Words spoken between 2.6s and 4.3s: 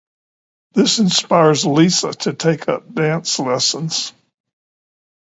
up dance lessons.